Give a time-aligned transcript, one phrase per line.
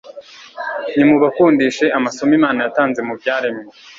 [0.95, 3.63] nimubakundishe amasomo Imana yatanze mu byaremwe.